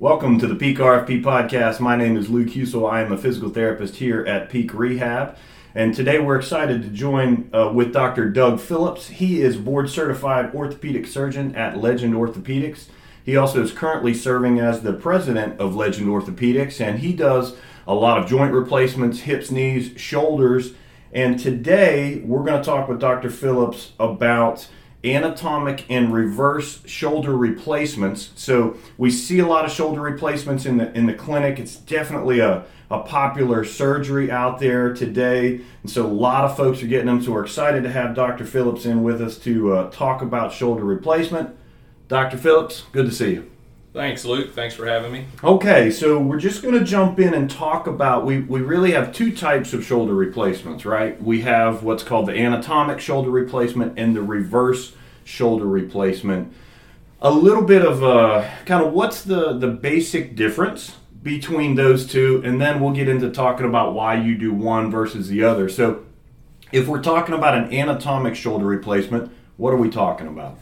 Welcome 0.00 0.38
to 0.38 0.46
the 0.46 0.54
Peak 0.54 0.78
RFP 0.78 1.24
podcast. 1.24 1.80
My 1.80 1.96
name 1.96 2.16
is 2.16 2.30
Luke 2.30 2.50
Husel. 2.50 2.88
I 2.88 3.00
am 3.00 3.10
a 3.10 3.18
physical 3.18 3.48
therapist 3.48 3.96
here 3.96 4.24
at 4.26 4.48
Peak 4.48 4.72
Rehab. 4.72 5.36
And 5.74 5.92
today 5.92 6.20
we're 6.20 6.36
excited 6.36 6.82
to 6.82 6.88
join 6.88 7.50
uh, 7.52 7.72
with 7.74 7.92
Dr. 7.92 8.30
Doug 8.30 8.60
Phillips. 8.60 9.08
He 9.08 9.42
is 9.42 9.56
board 9.56 9.90
certified 9.90 10.54
orthopedic 10.54 11.04
surgeon 11.08 11.52
at 11.56 11.78
Legend 11.78 12.14
Orthopedics. 12.14 12.86
He 13.24 13.36
also 13.36 13.60
is 13.60 13.72
currently 13.72 14.14
serving 14.14 14.60
as 14.60 14.82
the 14.82 14.92
president 14.92 15.58
of 15.58 15.74
Legend 15.74 16.06
Orthopedics, 16.06 16.80
and 16.80 17.00
he 17.00 17.12
does 17.12 17.56
a 17.84 17.94
lot 17.94 18.18
of 18.18 18.30
joint 18.30 18.52
replacements, 18.52 19.22
hips, 19.22 19.50
knees, 19.50 20.00
shoulders. 20.00 20.74
And 21.12 21.40
today 21.40 22.22
we're 22.24 22.44
going 22.44 22.62
to 22.62 22.64
talk 22.64 22.88
with 22.88 23.00
Dr. 23.00 23.30
Phillips 23.30 23.94
about 23.98 24.68
anatomic 25.04 25.84
and 25.88 26.12
reverse 26.12 26.84
shoulder 26.86 27.36
replacements. 27.36 28.32
So 28.34 28.76
we 28.96 29.10
see 29.10 29.38
a 29.38 29.46
lot 29.46 29.64
of 29.64 29.70
shoulder 29.70 30.00
replacements 30.00 30.66
in 30.66 30.78
the 30.78 30.92
in 30.96 31.06
the 31.06 31.14
clinic. 31.14 31.58
It's 31.58 31.76
definitely 31.76 32.40
a, 32.40 32.64
a 32.90 33.00
popular 33.00 33.64
surgery 33.64 34.30
out 34.30 34.58
there 34.58 34.92
today, 34.92 35.60
and 35.82 35.90
so 35.90 36.04
a 36.04 36.08
lot 36.08 36.44
of 36.44 36.56
folks 36.56 36.82
are 36.82 36.86
getting 36.86 37.06
them. 37.06 37.22
So 37.22 37.32
we're 37.32 37.44
excited 37.44 37.82
to 37.84 37.90
have 37.90 38.14
Dr. 38.14 38.44
Phillips 38.44 38.84
in 38.84 39.02
with 39.02 39.20
us 39.20 39.38
to 39.38 39.72
uh, 39.72 39.90
talk 39.90 40.22
about 40.22 40.52
shoulder 40.52 40.84
replacement. 40.84 41.54
Dr. 42.08 42.38
Phillips, 42.38 42.84
good 42.92 43.06
to 43.06 43.12
see 43.12 43.34
you. 43.34 43.50
Thanks, 43.98 44.24
Luke. 44.24 44.54
Thanks 44.54 44.76
for 44.76 44.86
having 44.86 45.10
me. 45.10 45.26
Okay, 45.42 45.90
so 45.90 46.20
we're 46.20 46.38
just 46.38 46.62
going 46.62 46.78
to 46.78 46.84
jump 46.84 47.18
in 47.18 47.34
and 47.34 47.50
talk 47.50 47.88
about. 47.88 48.24
We, 48.24 48.42
we 48.42 48.60
really 48.60 48.92
have 48.92 49.12
two 49.12 49.34
types 49.34 49.72
of 49.72 49.84
shoulder 49.84 50.14
replacements, 50.14 50.84
right? 50.84 51.20
We 51.20 51.40
have 51.40 51.82
what's 51.82 52.04
called 52.04 52.26
the 52.26 52.32
anatomic 52.32 53.00
shoulder 53.00 53.30
replacement 53.30 53.98
and 53.98 54.14
the 54.14 54.22
reverse 54.22 54.94
shoulder 55.24 55.66
replacement. 55.66 56.52
A 57.20 57.32
little 57.32 57.64
bit 57.64 57.84
of 57.84 58.04
uh, 58.04 58.48
kind 58.66 58.86
of 58.86 58.92
what's 58.92 59.22
the, 59.22 59.58
the 59.58 59.66
basic 59.66 60.36
difference 60.36 60.94
between 61.24 61.74
those 61.74 62.06
two, 62.06 62.40
and 62.44 62.60
then 62.60 62.78
we'll 62.78 62.92
get 62.92 63.08
into 63.08 63.28
talking 63.32 63.66
about 63.66 63.94
why 63.94 64.14
you 64.14 64.38
do 64.38 64.54
one 64.54 64.92
versus 64.92 65.26
the 65.26 65.42
other. 65.42 65.68
So, 65.68 66.04
if 66.70 66.86
we're 66.86 67.02
talking 67.02 67.34
about 67.34 67.58
an 67.58 67.74
anatomic 67.74 68.36
shoulder 68.36 68.64
replacement, 68.64 69.32
what 69.56 69.74
are 69.74 69.76
we 69.76 69.90
talking 69.90 70.28
about? 70.28 70.56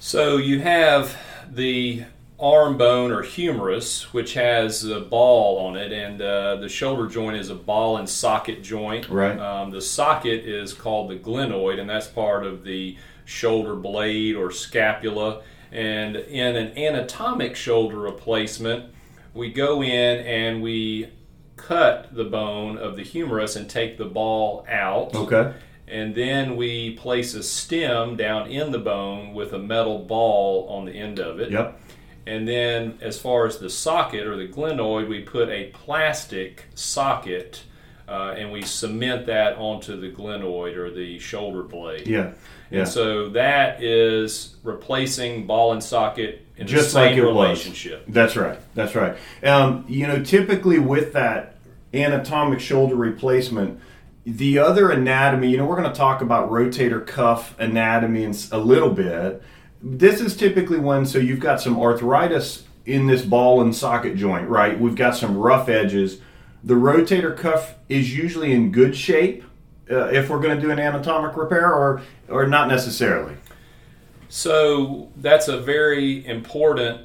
So, 0.00 0.38
you 0.38 0.58
have 0.58 1.16
the 1.48 2.02
arm 2.40 2.78
bone 2.78 3.10
or 3.10 3.22
humerus, 3.22 4.12
which 4.12 4.34
has 4.34 4.84
a 4.84 5.00
ball 5.00 5.66
on 5.66 5.76
it, 5.76 5.92
and 5.92 6.22
uh, 6.22 6.56
the 6.56 6.68
shoulder 6.68 7.08
joint 7.08 7.36
is 7.36 7.50
a 7.50 7.54
ball 7.54 7.96
and 7.96 8.08
socket 8.08 8.62
joint. 8.62 9.08
Right. 9.08 9.38
Um, 9.38 9.70
the 9.70 9.80
socket 9.80 10.44
is 10.44 10.72
called 10.72 11.10
the 11.10 11.16
glenoid, 11.16 11.80
and 11.80 11.90
that's 11.90 12.06
part 12.06 12.46
of 12.46 12.64
the 12.64 12.96
shoulder 13.24 13.74
blade 13.74 14.36
or 14.36 14.50
scapula. 14.52 15.42
And 15.72 16.16
in 16.16 16.56
an 16.56 16.78
anatomic 16.78 17.56
shoulder 17.56 17.98
replacement, 17.98 18.92
we 19.34 19.52
go 19.52 19.82
in 19.82 20.18
and 20.24 20.62
we 20.62 21.10
cut 21.56 22.14
the 22.14 22.24
bone 22.24 22.78
of 22.78 22.96
the 22.96 23.02
humerus 23.02 23.56
and 23.56 23.68
take 23.68 23.98
the 23.98 24.04
ball 24.04 24.64
out. 24.68 25.14
Okay. 25.14 25.52
And 25.86 26.14
then 26.14 26.56
we 26.56 26.94
place 26.94 27.34
a 27.34 27.42
stem 27.42 28.16
down 28.16 28.48
in 28.48 28.72
the 28.72 28.78
bone 28.78 29.34
with 29.34 29.52
a 29.52 29.58
metal 29.58 29.98
ball 29.98 30.68
on 30.68 30.84
the 30.84 30.92
end 30.92 31.18
of 31.18 31.40
it. 31.40 31.50
Yep. 31.50 31.80
And 32.28 32.46
then, 32.46 32.98
as 33.00 33.18
far 33.18 33.46
as 33.46 33.58
the 33.58 33.70
socket 33.70 34.26
or 34.26 34.36
the 34.36 34.46
glenoid, 34.46 35.08
we 35.08 35.20
put 35.22 35.48
a 35.48 35.70
plastic 35.70 36.66
socket 36.74 37.62
uh, 38.06 38.34
and 38.36 38.52
we 38.52 38.62
cement 38.62 39.26
that 39.26 39.56
onto 39.56 39.98
the 39.98 40.10
glenoid 40.10 40.76
or 40.76 40.90
the 40.90 41.18
shoulder 41.18 41.62
blade. 41.62 42.06
Yeah. 42.06 42.32
Yeah. 42.70 42.80
And 42.80 42.88
so 42.88 43.30
that 43.30 43.82
is 43.82 44.56
replacing 44.62 45.46
ball 45.46 45.72
and 45.72 45.82
socket 45.82 46.44
in 46.56 46.66
Just 46.66 46.86
the 46.86 46.90
same 46.90 47.06
like 47.10 47.16
it 47.16 47.24
was. 47.24 47.32
relationship. 47.32 48.04
That's 48.08 48.36
right. 48.36 48.58
That's 48.74 48.94
right. 48.94 49.16
Um, 49.42 49.84
you 49.88 50.06
know, 50.06 50.22
typically 50.22 50.78
with 50.78 51.14
that 51.14 51.56
anatomic 51.94 52.60
shoulder 52.60 52.94
replacement, 52.94 53.80
the 54.26 54.58
other 54.58 54.90
anatomy, 54.90 55.48
you 55.50 55.56
know, 55.56 55.64
we're 55.64 55.80
going 55.80 55.90
to 55.90 55.98
talk 55.98 56.20
about 56.20 56.50
rotator 56.50 57.06
cuff 57.06 57.58
anatomy 57.58 58.24
in 58.24 58.34
a 58.52 58.58
little 58.58 58.90
bit. 58.90 59.42
This 59.82 60.20
is 60.20 60.36
typically 60.36 60.78
when, 60.78 61.06
so 61.06 61.18
you've 61.18 61.40
got 61.40 61.60
some 61.60 61.78
arthritis 61.78 62.64
in 62.84 63.06
this 63.06 63.22
ball 63.22 63.60
and 63.60 63.74
socket 63.74 64.16
joint, 64.16 64.48
right? 64.48 64.78
We've 64.78 64.96
got 64.96 65.16
some 65.16 65.36
rough 65.36 65.68
edges. 65.68 66.20
The 66.64 66.74
rotator 66.74 67.36
cuff 67.36 67.74
is 67.88 68.16
usually 68.16 68.52
in 68.52 68.72
good 68.72 68.96
shape 68.96 69.44
uh, 69.90 70.06
if 70.06 70.28
we're 70.28 70.40
going 70.40 70.56
to 70.56 70.60
do 70.60 70.70
an 70.70 70.78
anatomic 70.78 71.36
repair, 71.36 71.72
or 71.72 72.02
or 72.28 72.46
not 72.46 72.68
necessarily. 72.68 73.34
So 74.28 75.10
that's 75.16 75.48
a 75.48 75.58
very 75.58 76.26
important 76.26 77.02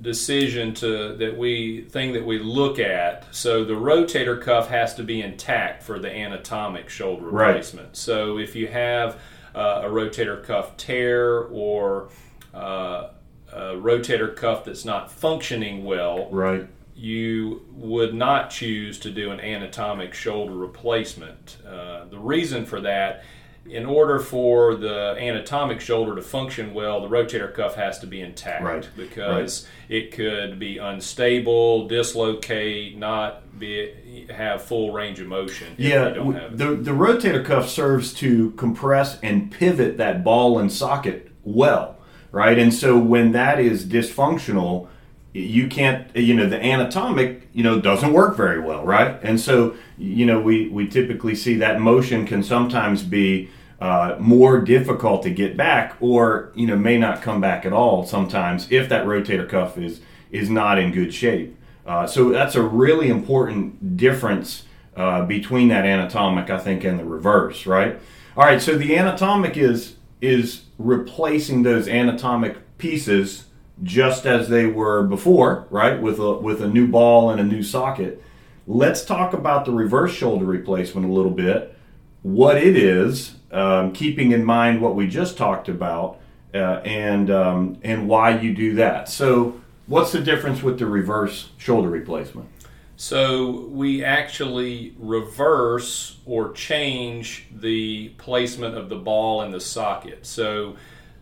decision 0.00 0.74
to 0.74 1.14
that 1.16 1.36
we 1.36 1.82
thing 1.90 2.12
that 2.14 2.24
we 2.24 2.38
look 2.38 2.78
at. 2.78 3.32
So 3.34 3.64
the 3.64 3.74
rotator 3.74 4.40
cuff 4.40 4.68
has 4.68 4.94
to 4.94 5.02
be 5.02 5.20
intact 5.20 5.82
for 5.82 5.98
the 5.98 6.10
anatomic 6.10 6.88
shoulder 6.88 7.26
Right. 7.26 7.48
replacement. 7.48 7.96
So 7.96 8.38
if 8.38 8.56
you 8.56 8.68
have 8.68 9.18
uh, 9.54 9.82
a 9.84 9.88
rotator 9.88 10.42
cuff 10.42 10.76
tear 10.76 11.40
or 11.44 12.08
uh, 12.52 13.08
a 13.52 13.60
rotator 13.74 14.34
cuff 14.34 14.64
that's 14.64 14.84
not 14.84 15.10
functioning 15.12 15.84
well, 15.84 16.28
Right. 16.30 16.66
you 16.96 17.64
would 17.72 18.14
not 18.14 18.50
choose 18.50 18.98
to 19.00 19.10
do 19.10 19.30
an 19.30 19.40
anatomic 19.40 20.14
shoulder 20.14 20.54
replacement. 20.54 21.56
Uh, 21.66 22.04
the 22.06 22.18
reason 22.18 22.64
for 22.66 22.80
that, 22.80 23.24
in 23.66 23.86
order 23.86 24.18
for 24.18 24.74
the 24.74 25.16
anatomic 25.18 25.80
shoulder 25.80 26.14
to 26.14 26.22
function 26.22 26.74
well, 26.74 27.00
the 27.00 27.08
rotator 27.08 27.52
cuff 27.52 27.76
has 27.76 27.98
to 28.00 28.06
be 28.06 28.20
intact 28.20 28.62
Right, 28.62 28.88
because 28.96 29.66
it 29.88 30.12
could 30.12 30.58
be 30.58 30.78
unstable, 30.78 31.88
dislocate, 31.88 32.98
not 32.98 33.58
be 33.58 34.26
have 34.30 34.62
full 34.62 34.92
range 34.92 35.20
of 35.20 35.26
motion. 35.28 35.74
Yeah, 35.78 36.10
the 36.10 36.76
the 36.76 36.90
rotator 36.90 37.44
cuff 37.44 37.68
serves 37.68 38.12
to 38.14 38.50
compress 38.52 39.18
and 39.22 39.50
pivot 39.50 39.96
that 39.96 40.24
ball 40.24 40.58
and 40.58 40.70
socket 40.70 41.30
well, 41.42 41.96
right? 42.32 42.58
And 42.58 42.72
so 42.72 42.98
when 42.98 43.32
that 43.32 43.60
is 43.60 43.86
dysfunctional, 43.86 44.88
you 45.34 45.66
can't, 45.66 46.14
you 46.16 46.32
know, 46.32 46.48
the 46.48 46.64
anatomic, 46.64 47.48
you 47.52 47.64
know, 47.64 47.80
doesn't 47.80 48.12
work 48.12 48.36
very 48.36 48.60
well, 48.60 48.84
right? 48.84 49.18
And 49.22 49.38
so, 49.40 49.74
you 49.98 50.24
know, 50.24 50.40
we 50.40 50.68
we 50.68 50.86
typically 50.86 51.34
see 51.34 51.56
that 51.56 51.80
motion 51.80 52.24
can 52.24 52.42
sometimes 52.42 53.02
be 53.02 53.50
uh, 53.80 54.16
more 54.20 54.60
difficult 54.60 55.24
to 55.24 55.30
get 55.30 55.56
back, 55.56 55.96
or 56.00 56.52
you 56.54 56.68
know, 56.68 56.76
may 56.76 56.96
not 56.96 57.20
come 57.20 57.40
back 57.40 57.66
at 57.66 57.72
all 57.72 58.06
sometimes 58.06 58.70
if 58.70 58.88
that 58.88 59.06
rotator 59.06 59.48
cuff 59.48 59.76
is 59.76 60.00
is 60.30 60.48
not 60.48 60.78
in 60.78 60.92
good 60.92 61.12
shape. 61.12 61.56
Uh, 61.84 62.06
so 62.06 62.30
that's 62.30 62.54
a 62.54 62.62
really 62.62 63.08
important 63.08 63.96
difference 63.96 64.64
uh, 64.96 65.24
between 65.26 65.66
that 65.68 65.84
anatomic, 65.84 66.48
I 66.48 66.58
think, 66.58 66.84
and 66.84 66.98
the 66.98 67.04
reverse, 67.04 67.66
right? 67.66 67.98
All 68.36 68.44
right, 68.44 68.62
so 68.62 68.78
the 68.78 68.96
anatomic 68.96 69.56
is 69.56 69.96
is 70.20 70.62
replacing 70.78 71.64
those 71.64 71.88
anatomic 71.88 72.78
pieces 72.78 73.46
just 73.82 74.26
as 74.26 74.48
they 74.48 74.66
were 74.66 75.02
before, 75.02 75.66
right? 75.70 76.00
With 76.00 76.18
a 76.18 76.34
with 76.34 76.62
a 76.62 76.68
new 76.68 76.86
ball 76.86 77.30
and 77.30 77.40
a 77.40 77.44
new 77.44 77.62
socket. 77.62 78.22
Let's 78.66 79.04
talk 79.04 79.32
about 79.32 79.64
the 79.64 79.72
reverse 79.72 80.12
shoulder 80.12 80.46
replacement 80.46 81.08
a 81.08 81.12
little 81.12 81.30
bit. 81.30 81.76
What 82.22 82.56
it 82.56 82.76
is, 82.76 83.34
um, 83.50 83.92
keeping 83.92 84.32
in 84.32 84.44
mind 84.44 84.80
what 84.80 84.94
we 84.94 85.06
just 85.06 85.36
talked 85.36 85.68
about, 85.68 86.18
uh, 86.54 86.80
and 86.84 87.30
um, 87.30 87.78
and 87.82 88.08
why 88.08 88.38
you 88.38 88.54
do 88.54 88.74
that. 88.76 89.08
So, 89.08 89.60
what's 89.86 90.12
the 90.12 90.20
difference 90.20 90.62
with 90.62 90.78
the 90.78 90.86
reverse 90.86 91.50
shoulder 91.58 91.90
replacement? 91.90 92.48
So 92.96 93.66
we 93.66 94.04
actually 94.04 94.94
reverse 94.98 96.18
or 96.26 96.52
change 96.52 97.46
the 97.50 98.10
placement 98.10 98.76
of 98.76 98.88
the 98.88 98.96
ball 98.96 99.42
in 99.42 99.50
the 99.50 99.60
socket. 99.60 100.24
So 100.24 100.76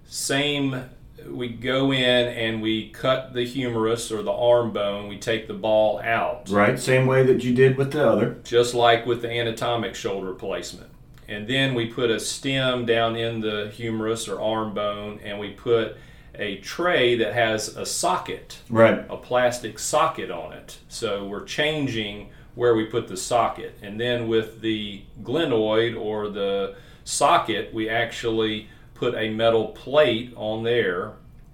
same 0.05 0.85
we 1.29 1.49
go 1.49 1.93
in 1.93 2.29
and 2.29 2.63
we 2.63 2.89
cut 2.91 3.33
the 3.33 3.45
humerus 3.45 4.11
or 4.11 4.23
the 4.23 4.33
arm 4.33 4.73
bone, 4.73 5.09
we 5.09 5.19
take 5.19 5.47
the 5.47 5.55
ball 5.55 6.01
out. 6.01 6.49
Right, 6.51 6.79
same 6.79 7.07
way 7.07 7.23
that 7.25 7.45
you 7.45 7.55
did 7.55 7.77
with 7.77 7.93
the 7.93 8.09
other. 8.09 8.37
Just 8.45 8.75
like 8.75 9.07
with 9.07 9.23
the 9.23 9.31
anatomic 9.31 9.95
shoulder 9.95 10.27
replacement. 10.27 10.91
And 11.29 11.47
then 11.47 11.75
we 11.75 11.87
put 11.87 12.11
a 12.11 12.21
stem 12.21 12.85
down 12.85 13.17
in 13.17 13.41
the 13.41 13.71
humerus 13.73 14.29
or 14.29 14.41
arm 14.41 14.75
bone 14.75 15.21
and 15.25 15.39
we 15.39 15.51
put 15.51 15.97
a 16.35 16.57
tray 16.59 17.15
that 17.17 17.35
has 17.35 17.77
a 17.77 17.85
socket 17.87 18.59
Right. 18.71 19.05
a 19.09 19.17
plastic 19.17 19.79
socket 19.79 20.31
on 20.31 20.53
it. 20.53 20.79
So 20.89 21.25
we're 21.27 21.45
changing 21.45 22.31
where 22.55 22.75
we 22.75 22.85
put 22.85 23.09
the 23.09 23.17
socket. 23.17 23.79
And 23.83 24.01
then 24.01 24.29
with 24.29 24.61
the 24.61 25.03
glenoid 25.23 25.99
or 25.99 26.29
the 26.29 26.75
socket, 27.05 27.73
we 27.73 27.89
actually 27.89 28.69
put 29.03 29.15
a 29.17 29.31
metal 29.31 29.67
plate 29.69 30.33
on 30.37 30.63
there 30.63 31.11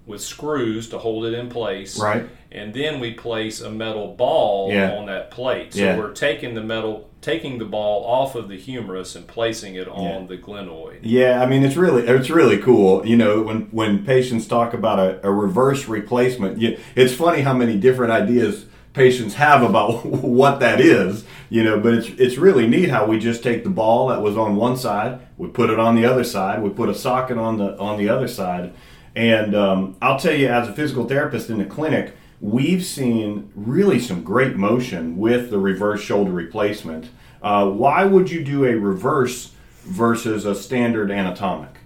with 0.06 0.20
screws 0.20 0.86
to 0.90 0.98
hold 0.98 1.24
it 1.24 1.32
in 1.32 1.48
place. 1.48 1.98
Right. 1.98 2.26
and 2.50 2.72
then 2.72 2.98
we 2.98 3.12
place 3.12 3.60
a 3.60 3.70
metal 3.70 4.14
ball 4.14 4.72
Yeah. 4.72 4.92
on 4.96 5.04
that 5.04 5.30
plate. 5.30 5.74
So 5.74 5.82
Yeah. 5.82 5.98
we're 5.98 6.12
taking 6.14 6.54
the 6.54 6.62
metal, 6.62 7.06
taking 7.20 7.58
the 7.58 7.66
ball 7.66 8.04
off 8.06 8.34
of 8.34 8.48
the 8.48 8.56
humerus 8.56 9.14
and 9.16 9.26
placing 9.26 9.74
it 9.74 9.86
on 9.86 10.02
Yeah. 10.02 10.26
the 10.28 10.38
glenoid. 10.38 11.00
Yeah, 11.02 11.42
I 11.42 11.46
mean 11.46 11.62
it's 11.62 11.76
really 11.76 12.02
it's 12.06 12.30
really 12.30 12.56
cool. 12.56 13.06
You 13.06 13.16
know, 13.18 13.42
when 13.42 13.68
when 13.70 14.02
patients 14.14 14.46
talk 14.46 14.72
about 14.72 14.98
a, 14.98 15.10
a 15.22 15.30
reverse 15.30 15.88
replacement, 15.88 16.58
you, 16.58 16.78
it's 16.96 17.12
funny 17.12 17.42
how 17.42 17.52
many 17.52 17.76
different 17.76 18.12
ideas 18.12 18.64
patients 18.94 19.34
have 19.34 19.62
about 19.62 20.06
what 20.38 20.58
that 20.60 20.80
is. 20.80 21.24
You 21.50 21.64
know, 21.64 21.80
but 21.80 21.94
it's 21.94 22.08
it's 22.08 22.36
really 22.36 22.66
neat 22.66 22.90
how 22.90 23.06
we 23.06 23.18
just 23.18 23.42
take 23.42 23.64
the 23.64 23.70
ball 23.70 24.08
that 24.08 24.20
was 24.20 24.36
on 24.36 24.56
one 24.56 24.76
side, 24.76 25.20
we 25.38 25.48
put 25.48 25.70
it 25.70 25.78
on 25.78 25.94
the 25.94 26.04
other 26.04 26.24
side, 26.24 26.62
we 26.62 26.70
put 26.70 26.88
a 26.88 26.94
socket 26.94 27.38
on 27.38 27.56
the 27.58 27.78
on 27.78 27.98
the 27.98 28.08
other 28.08 28.28
side, 28.28 28.74
and 29.14 29.54
um, 29.54 29.96
I'll 30.02 30.18
tell 30.18 30.34
you, 30.34 30.48
as 30.48 30.68
a 30.68 30.72
physical 30.72 31.08
therapist 31.08 31.48
in 31.48 31.58
the 31.58 31.64
clinic, 31.64 32.14
we've 32.40 32.84
seen 32.84 33.50
really 33.54 33.98
some 33.98 34.22
great 34.22 34.56
motion 34.56 35.16
with 35.16 35.50
the 35.50 35.58
reverse 35.58 36.00
shoulder 36.00 36.30
replacement. 36.30 37.08
Uh, 37.42 37.68
why 37.68 38.04
would 38.04 38.30
you 38.30 38.44
do 38.44 38.64
a 38.64 38.74
reverse 38.74 39.54
versus 39.84 40.44
a 40.44 40.54
standard 40.54 41.10
anatomic? 41.10 41.78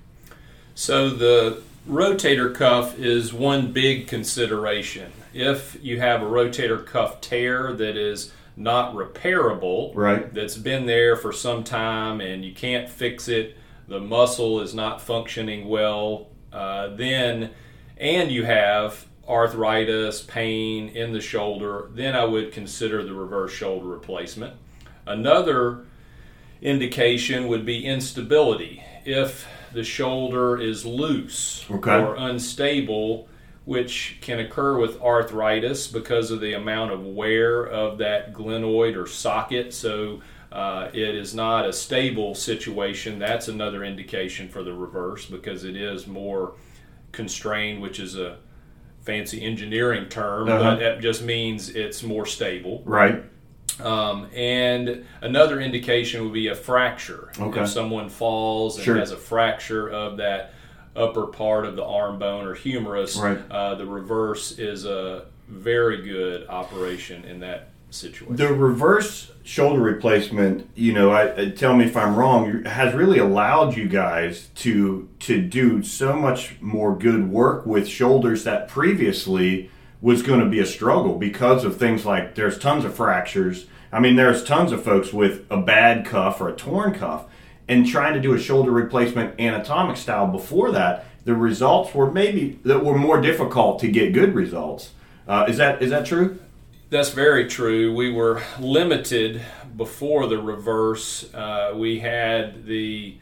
So 0.75 1.11
the 1.11 1.62
rotator 1.88 2.55
cuff 2.55 2.99
is 2.99 3.32
one 3.32 3.73
big 3.73 4.06
consideration. 4.06 5.12
If 5.35 5.79
you 5.82 6.00
have 6.00 6.23
a 6.23 6.26
rotator 6.26 6.85
cuff 6.85 7.20
tear 7.20 7.73
that 7.75 7.97
is 7.97 8.32
not 8.56 8.94
repairable, 8.94 9.93
Right. 9.94 10.32
that's 10.34 10.56
been 10.56 10.87
there 10.87 11.16
for 11.16 11.32
some 11.32 11.64
time 11.64 12.20
and 12.20 12.44
you 12.44 12.52
can't 12.52 12.88
fix 12.88 13.28
it, 13.28 13.56
the 13.88 14.00
muscle 14.00 14.60
is 14.60 14.75
not 14.75 15.00
functioning 15.00 15.69
well, 15.69 16.28
uh, 16.52 16.88
then, 16.94 17.50
and 17.96 18.31
you 18.31 18.44
have 18.44 19.06
arthritis, 19.28 20.20
pain 20.22 20.88
in 20.88 21.12
the 21.12 21.20
shoulder, 21.20 21.88
then 21.94 22.14
I 22.14 22.25
would 22.25 22.52
consider 22.52 23.02
the 23.02 23.14
reverse 23.14 23.52
shoulder 23.52 23.87
replacement. 23.87 24.54
Another 25.06 25.84
indication 26.60 27.49
would 27.49 27.64
be 27.64 27.84
instability. 27.84 28.82
If 29.04 29.46
the 29.72 29.84
shoulder 29.84 30.60
is 30.60 30.84
loose 30.84 31.64
Okay. 31.70 31.90
or 31.99 32.14
unstable, 32.16 33.28
which 33.64 34.19
can 34.20 34.41
occur 34.41 34.76
with 34.79 35.00
arthritis 35.00 35.87
because 35.87 36.31
of 36.31 36.41
the 36.41 36.53
amount 36.55 36.91
of 36.93 37.05
wear 37.05 37.64
of 37.64 37.99
that 37.99 38.32
glenoid 38.32 38.97
or 38.97 39.06
socket. 39.06 39.73
So 39.73 40.20
uh, 40.50 40.88
it 40.93 41.14
is 41.14 41.35
not 41.35 41.67
a 41.69 41.73
stable 41.73 42.35
situation. 42.35 43.19
That's 43.19 43.49
another 43.49 43.85
indication 43.85 44.49
for 44.49 44.62
the 44.62 44.73
reverse 44.73 45.26
because 45.26 45.64
it 45.64 45.76
is 45.76 46.06
more 46.06 46.55
constrained, 47.12 47.81
which 47.81 48.00
is 48.00 48.17
a 48.17 48.38
fancy 49.00 49.43
engineering 49.44 50.09
term, 50.09 50.49
Uh-huh. 50.49 50.62
but 50.62 50.76
that 50.81 51.00
just 51.00 51.23
means 51.23 51.70
it's 51.70 52.03
more 52.03 52.26
stable. 52.26 52.82
Right. 52.85 53.23
Um, 53.81 54.29
and 54.35 55.05
another 55.23 55.61
indication 55.61 56.23
would 56.25 56.32
be 56.35 56.49
a 56.49 56.55
fracture. 56.55 57.32
Okay. 57.38 57.62
If 57.62 57.69
someone 57.69 58.09
falls 58.09 58.76
and 58.76 58.85
Sure. 58.85 58.97
has 58.97 59.11
a 59.12 59.17
fracture 59.17 59.88
of 59.88 60.19
that 60.19 60.53
upper 60.94 61.26
part 61.26 61.64
of 61.66 61.76
the 61.76 61.84
arm 61.84 62.18
bone 62.18 62.46
or 62.46 62.54
humerus, 62.54 63.16
Right. 63.16 63.38
uh, 63.50 63.74
the 63.76 63.86
reverse 63.86 64.58
is 64.58 64.84
a 64.84 65.24
very 65.48 66.02
good 66.02 66.46
operation 66.48 67.24
in 67.24 67.40
that 67.40 67.68
situation. 67.90 68.36
The 68.36 68.48
reverse 68.54 69.30
shoulder 69.42 69.80
replacement, 69.80 70.68
you 70.74 70.92
know, 70.94 71.10
I, 71.10 71.34
I- 71.42 71.48
tell 71.50 71.74
me 71.76 71.84
if 71.84 71.96
I'm 71.96 72.16
wrong, 72.16 72.64
has 72.64 72.94
really 72.94 73.18
allowed 73.18 73.76
you 73.76 73.86
guys 73.88 74.48
to 74.56 75.08
to 75.20 75.40
do 75.42 75.82
so 75.82 76.14
much 76.14 76.56
more 76.60 76.96
good 76.96 77.30
work 77.30 77.66
with 77.66 77.86
shoulders 77.88 78.44
that 78.44 78.68
previously 78.68 79.70
was 80.00 80.22
going 80.22 80.40
to 80.40 80.46
be 80.46 80.58
a 80.58 80.66
struggle 80.66 81.16
because 81.18 81.64
of 81.64 81.76
things 81.76 82.04
like 82.04 82.34
there's 82.34 82.58
tons 82.58 82.84
of 82.84 82.94
fractures. 82.94 83.66
I 83.92 84.00
mean, 84.00 84.16
there's 84.16 84.42
tons 84.42 84.72
of 84.72 84.82
folks 84.82 85.12
with 85.12 85.44
a 85.50 85.58
bad 85.58 86.06
cuff 86.06 86.40
or 86.40 86.48
a 86.48 86.52
torn 86.56 86.94
cuff, 86.94 87.26
and 87.69 87.87
trying 87.87 88.14
to 88.14 88.20
do 88.20 88.35
a 88.35 88.38
shoulder 88.38 88.70
replacement 88.70 89.38
anatomic 89.41 89.97
style 89.97 90.26
before 90.26 90.73
that, 90.73 91.06
the 91.25 91.35
results 91.35 91.94
were 91.94 92.11
maybe 92.11 92.59
that 92.64 92.85
were 92.85 92.97
more 92.99 93.20
difficult 93.20 93.79
to 93.81 93.88
get 93.88 94.12
good 94.12 94.35
results. 94.35 94.91
Uh, 95.29 95.47
is 95.49 95.56
that 95.59 95.81
is 95.82 95.91
that 95.91 96.05
true? 96.05 96.38
That's 96.91 97.11
very 97.11 97.47
true. 97.49 97.94
We 97.94 98.12
were 98.12 98.43
limited 98.61 99.41
before 99.76 100.26
the 100.26 100.38
reverse. 100.38 101.32
Uh, 101.32 101.73
we 101.75 102.00
had 102.00 102.67
the 102.67 103.17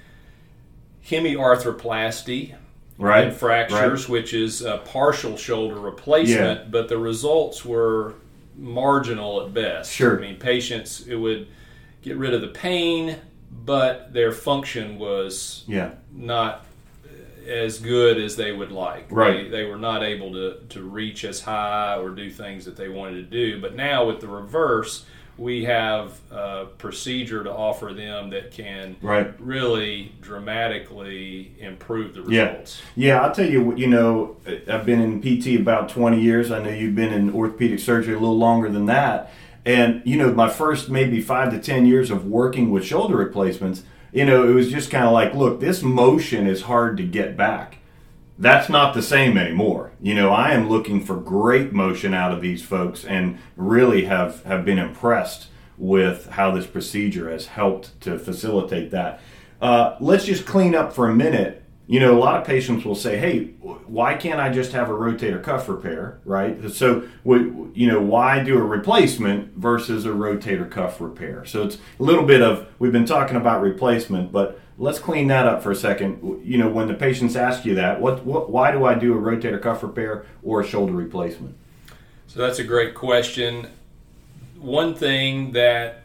hemiarthroplasty 1.06 2.54
Right. 2.98 3.24
and 3.28 3.34
fractures, 3.36 4.08
which 4.08 4.34
is 4.34 4.60
a 4.62 4.78
partial 4.78 5.36
shoulder 5.36 5.76
replacement, 5.76 6.60
Yeah. 6.60 6.66
but 6.70 6.88
the 6.88 6.98
results 6.98 7.64
were 7.64 8.14
marginal 8.58 9.40
at 9.42 9.54
best. 9.54 9.92
Sure. 9.92 10.18
I 10.18 10.20
mean, 10.20 10.36
patients, 10.36 11.06
it 11.06 11.14
would 11.16 11.46
get 12.02 12.16
rid 12.16 12.34
of 12.34 12.42
the 12.42 12.48
pain, 12.48 13.16
but 13.64 14.12
their 14.12 14.32
function 14.32 14.98
was 14.98 15.64
Yeah. 15.66 15.90
not 16.14 16.64
as 17.48 17.78
good 17.78 18.18
as 18.18 18.36
they 18.36 18.52
would 18.52 18.70
like. 18.70 19.06
Right. 19.10 19.44
They, 19.50 19.62
they 19.62 19.64
were 19.64 19.76
not 19.78 20.02
able 20.02 20.32
to, 20.32 20.58
to 20.68 20.82
reach 20.82 21.24
as 21.24 21.40
high 21.40 21.96
or 21.96 22.10
do 22.10 22.30
things 22.30 22.64
that 22.66 22.76
they 22.76 22.88
wanted 22.88 23.14
to 23.16 23.22
do. 23.22 23.60
But 23.60 23.74
now 23.74 24.06
with 24.06 24.20
the 24.20 24.28
reverse, 24.28 25.04
we 25.38 25.64
have 25.64 26.20
a 26.30 26.66
procedure 26.76 27.42
to 27.42 27.50
offer 27.50 27.94
them 27.94 28.28
that 28.30 28.50
can 28.52 28.96
Right. 29.00 29.32
really 29.40 30.12
dramatically 30.20 31.52
improve 31.58 32.14
the 32.14 32.22
Yeah. 32.32 32.48
results. 32.50 32.82
Yeah, 32.94 33.20
I'll 33.22 33.32
tell 33.32 33.48
you, 33.48 33.62
what, 33.62 33.78
you 33.78 33.86
know, 33.86 34.36
I've 34.68 34.84
been 34.86 35.00
in 35.00 35.20
PT 35.20 35.56
about 35.58 35.88
20 35.88 36.20
years. 36.20 36.50
I 36.50 36.62
know 36.62 36.70
you've 36.70 36.94
been 36.94 37.12
in 37.12 37.30
orthopedic 37.32 37.78
surgery 37.80 38.14
a 38.14 38.18
little 38.18 38.38
longer 38.38 38.68
than 38.68 38.86
that. 38.86 39.32
And, 39.70 40.02
you 40.04 40.16
know, 40.16 40.32
my 40.32 40.48
first 40.48 40.90
maybe 40.90 41.22
five 41.22 41.52
to 41.52 41.60
10 41.60 41.86
years 41.86 42.10
of 42.10 42.26
working 42.26 42.72
with 42.72 42.84
shoulder 42.84 43.14
replacements, 43.14 43.84
you 44.12 44.24
know, 44.24 44.48
it 44.48 44.52
was 44.52 44.68
just 44.68 44.90
kind 44.90 45.04
of 45.04 45.12
like, 45.12 45.32
look, 45.32 45.60
this 45.60 45.80
motion 45.80 46.48
is 46.48 46.62
hard 46.62 46.96
to 46.96 47.04
get 47.04 47.36
back. 47.36 47.78
That's 48.36 48.68
not 48.68 48.94
the 48.94 49.02
same 49.02 49.38
anymore. 49.38 49.92
You 50.02 50.14
know, 50.14 50.30
I 50.30 50.54
am 50.54 50.68
looking 50.68 51.04
for 51.04 51.14
great 51.14 51.72
motion 51.72 52.14
out 52.14 52.32
of 52.32 52.40
these 52.40 52.64
folks 52.64 53.04
and 53.04 53.38
really 53.54 54.06
have, 54.06 54.42
have 54.42 54.64
been 54.64 54.80
impressed 54.80 55.46
with 55.78 56.30
how 56.30 56.50
this 56.50 56.66
procedure 56.66 57.30
has 57.30 57.46
helped 57.46 58.00
to 58.00 58.18
facilitate 58.18 58.90
that. 58.90 59.20
Uh, 59.60 59.94
let's 60.00 60.24
just 60.24 60.46
clean 60.46 60.74
up 60.74 60.92
for 60.92 61.08
a 61.08 61.14
minute. 61.14 61.59
You 61.90 61.98
know, 61.98 62.16
a 62.16 62.20
lot 62.20 62.40
of 62.40 62.46
patients 62.46 62.84
will 62.84 62.94
say, 62.94 63.18
"Hey, 63.18 63.46
why 63.88 64.14
can't 64.14 64.38
I 64.38 64.48
just 64.48 64.70
have 64.70 64.90
a 64.90 64.92
rotator 64.92 65.42
cuff 65.42 65.68
repair?" 65.68 66.20
Right? 66.24 66.70
So, 66.70 67.02
you 67.24 67.88
know, 67.88 68.00
why 68.00 68.44
do 68.44 68.56
a 68.56 68.62
replacement 68.62 69.56
versus 69.56 70.06
a 70.06 70.10
rotator 70.10 70.70
cuff 70.70 71.00
repair? 71.00 71.44
So 71.44 71.64
it's 71.64 71.78
a 71.98 72.02
little 72.04 72.22
bit 72.22 72.42
of 72.42 72.68
we've 72.78 72.92
been 72.92 73.06
talking 73.06 73.36
about 73.36 73.60
replacement, 73.60 74.30
but 74.30 74.60
let's 74.78 75.00
clean 75.00 75.26
that 75.28 75.48
up 75.48 75.64
for 75.64 75.72
a 75.72 75.74
second. 75.74 76.42
You 76.44 76.58
know, 76.58 76.68
when 76.68 76.86
the 76.86 76.94
patients 76.94 77.34
ask 77.34 77.64
you 77.64 77.74
that, 77.74 78.00
what, 78.00 78.24
what 78.24 78.50
why 78.50 78.70
do 78.70 78.84
I 78.84 78.94
do 78.94 79.18
a 79.18 79.20
rotator 79.20 79.60
cuff 79.60 79.82
repair 79.82 80.24
or 80.44 80.60
a 80.60 80.64
shoulder 80.64 80.92
replacement? 80.92 81.56
So 82.28 82.38
that's 82.38 82.60
a 82.60 82.64
great 82.64 82.94
question. 82.94 83.66
One 84.60 84.94
thing 84.94 85.50
that 85.54 86.04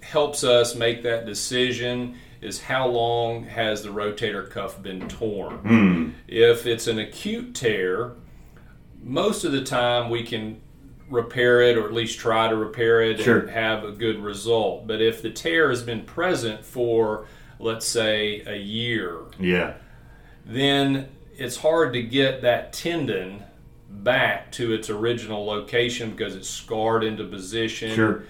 helps 0.00 0.42
us 0.42 0.74
make 0.74 1.04
that 1.04 1.24
decision 1.24 2.16
is 2.40 2.62
how 2.62 2.86
long 2.86 3.44
has 3.44 3.82
the 3.82 3.88
rotator 3.90 4.48
cuff 4.48 4.82
been 4.82 5.08
torn? 5.08 5.56
Hmm. 5.58 6.10
If 6.26 6.66
it's 6.66 6.86
an 6.86 6.98
acute 6.98 7.54
tear, 7.54 8.12
most 9.02 9.44
of 9.44 9.52
the 9.52 9.62
time 9.62 10.10
we 10.10 10.22
can 10.22 10.60
repair 11.08 11.60
it 11.62 11.76
or 11.76 11.86
at 11.86 11.92
least 11.92 12.18
try 12.18 12.48
to 12.48 12.56
repair 12.56 13.02
it 13.02 13.20
Sure. 13.20 13.40
and 13.40 13.50
have 13.50 13.84
a 13.84 13.90
good 13.90 14.20
result. 14.22 14.86
But 14.86 15.02
if 15.02 15.22
the 15.22 15.30
tear 15.30 15.68
has 15.70 15.82
been 15.82 16.02
present 16.02 16.64
for, 16.64 17.26
let's 17.58 17.86
say, 17.86 18.42
a 18.46 18.56
year, 18.56 19.18
Yeah, 19.38 19.74
then 20.46 21.08
it's 21.36 21.56
hard 21.56 21.92
to 21.94 22.02
get 22.02 22.42
that 22.42 22.72
tendon 22.72 23.42
back 23.88 24.52
to 24.52 24.72
its 24.72 24.88
original 24.88 25.44
location 25.44 26.10
because 26.12 26.36
it's 26.36 26.48
scarred 26.48 27.02
into 27.02 27.24
position. 27.24 27.94
sure. 27.94 28.22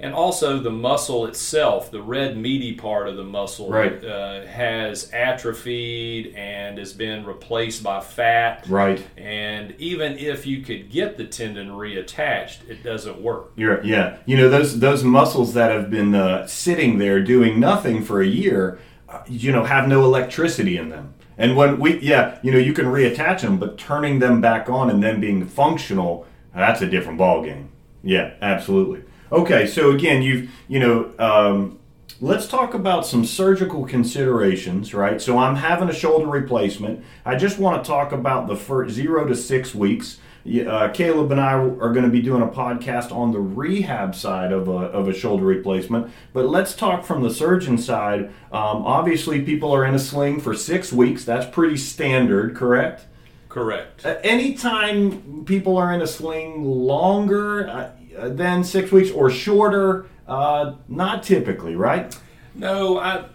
And 0.00 0.14
also 0.14 0.60
the 0.60 0.70
muscle 0.70 1.26
itself, 1.26 1.90
the 1.90 2.00
red 2.00 2.36
meaty 2.36 2.72
part 2.74 3.08
of 3.08 3.16
the 3.16 3.24
muscle, 3.24 3.68
Right. 3.68 4.02
uh, 4.04 4.46
has 4.46 5.10
atrophied 5.12 6.34
and 6.36 6.78
has 6.78 6.92
been 6.92 7.24
replaced 7.26 7.82
by 7.82 8.00
fat. 8.00 8.64
Right. 8.68 9.04
And 9.16 9.74
even 9.78 10.16
if 10.16 10.46
you 10.46 10.62
could 10.62 10.90
get 10.90 11.16
the 11.16 11.24
tendon 11.24 11.70
reattached, 11.70 12.68
it 12.68 12.84
doesn't 12.84 13.20
work. 13.20 13.50
You're, 13.56 13.82
yeah, 13.84 14.18
you 14.24 14.36
know 14.36 14.48
those 14.48 14.78
those 14.78 15.02
muscles 15.02 15.54
that 15.54 15.70
have 15.72 15.90
been 15.90 16.14
uh, 16.14 16.46
sitting 16.46 16.98
there 16.98 17.20
doing 17.20 17.58
nothing 17.58 18.02
for 18.04 18.20
a 18.20 18.26
year, 18.26 18.78
uh, 19.08 19.22
you 19.26 19.50
know, 19.50 19.64
have 19.64 19.88
no 19.88 20.04
electricity 20.04 20.76
in 20.76 20.90
them. 20.90 21.14
And 21.36 21.56
when 21.56 21.78
we, 21.78 21.98
yeah, 22.00 22.38
you 22.42 22.52
know, 22.52 22.58
you 22.58 22.72
can 22.72 22.86
reattach 22.86 23.40
them, 23.40 23.58
but 23.58 23.78
turning 23.78 24.18
them 24.18 24.40
back 24.40 24.68
on 24.68 24.90
and 24.90 25.02
then 25.02 25.20
being 25.20 25.44
functional, 25.46 26.26
that's 26.54 26.82
a 26.82 26.86
different 26.86 27.18
ball 27.18 27.42
game. 27.42 27.70
Yeah, 28.02 28.34
absolutely. 28.42 29.02
Okay, 29.30 29.66
so 29.66 29.90
again, 29.90 30.22
you've, 30.22 30.50
you 30.68 30.78
know, 30.78 31.12
um, 31.18 31.78
let's 32.20 32.48
talk 32.48 32.72
about 32.72 33.06
some 33.06 33.24
surgical 33.26 33.84
considerations, 33.84 34.94
right? 34.94 35.20
So 35.20 35.36
I'm 35.36 35.56
having 35.56 35.90
a 35.90 35.94
shoulder 35.94 36.26
replacement. 36.26 37.04
I 37.26 37.36
just 37.36 37.58
want 37.58 37.84
to 37.84 37.88
talk 37.88 38.12
about 38.12 38.46
the 38.46 38.56
first 38.56 38.94
zero 38.94 39.26
to 39.26 39.36
six 39.36 39.74
weeks. 39.74 40.18
uh, 40.66 40.88
Caleb 40.94 41.30
and 41.30 41.40
I 41.40 41.52
are 41.52 41.92
going 41.92 42.04
to 42.04 42.10
be 42.10 42.22
doing 42.22 42.40
a 42.40 42.46
podcast 42.46 43.12
on 43.12 43.32
the 43.32 43.40
rehab 43.40 44.14
side 44.14 44.50
of 44.50 44.66
a, 44.66 44.72
of 44.72 45.08
a 45.08 45.12
shoulder 45.12 45.44
replacement. 45.44 46.10
But 46.32 46.46
let's 46.46 46.74
talk 46.74 47.04
from 47.04 47.22
the 47.22 47.30
surgeon 47.30 47.76
side. 47.76 48.30
Um, 48.50 48.86
obviously, 48.86 49.42
people 49.42 49.72
are 49.72 49.84
in 49.84 49.94
a 49.94 49.98
sling 49.98 50.40
for 50.40 50.54
six 50.54 50.90
weeks. 50.90 51.24
That's 51.26 51.46
pretty 51.46 51.76
standard, 51.76 52.56
correct? 52.56 53.04
Correct. 53.50 54.06
Uh, 54.06 54.16
anytime 54.22 55.44
people 55.44 55.76
are 55.76 55.92
in 55.92 56.00
a 56.00 56.06
sling 56.06 56.64
longer 56.64 57.68
uh, 57.68 57.90
than 58.22 58.64
six 58.64 58.90
weeks 58.90 59.10
or 59.10 59.30
shorter, 59.30 60.06
uh, 60.26 60.74
not 60.88 61.22
typically, 61.22 61.76
right? 61.76 62.16
No, 62.54 62.98
I 62.98 63.26